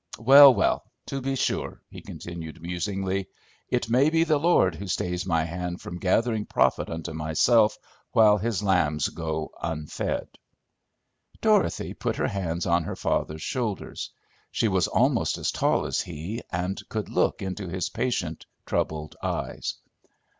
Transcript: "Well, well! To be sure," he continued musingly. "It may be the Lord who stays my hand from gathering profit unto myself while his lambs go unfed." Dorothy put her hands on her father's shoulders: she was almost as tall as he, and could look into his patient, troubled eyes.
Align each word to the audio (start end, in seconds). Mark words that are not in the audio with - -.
"Well, 0.17 0.51
well! 0.55 0.85
To 1.05 1.21
be 1.21 1.35
sure," 1.35 1.79
he 1.87 2.01
continued 2.01 2.59
musingly. 2.59 3.27
"It 3.69 3.87
may 3.87 4.09
be 4.09 4.23
the 4.23 4.39
Lord 4.39 4.73
who 4.73 4.87
stays 4.87 5.27
my 5.27 5.43
hand 5.43 5.79
from 5.79 5.99
gathering 5.99 6.47
profit 6.47 6.89
unto 6.89 7.13
myself 7.13 7.77
while 8.11 8.39
his 8.39 8.63
lambs 8.63 9.09
go 9.09 9.51
unfed." 9.61 10.39
Dorothy 11.39 11.93
put 11.93 12.15
her 12.15 12.29
hands 12.29 12.65
on 12.65 12.83
her 12.85 12.95
father's 12.95 13.43
shoulders: 13.43 14.09
she 14.49 14.67
was 14.67 14.87
almost 14.87 15.37
as 15.37 15.51
tall 15.51 15.85
as 15.85 16.01
he, 16.01 16.41
and 16.51 16.81
could 16.89 17.07
look 17.07 17.43
into 17.43 17.67
his 17.69 17.89
patient, 17.89 18.47
troubled 18.65 19.15
eyes. 19.21 19.75